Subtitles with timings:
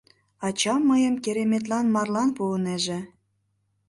[0.47, 2.99] Ачам мыйым кереметлан марлан пуынеже...